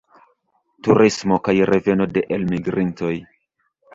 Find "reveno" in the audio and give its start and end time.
1.71-2.09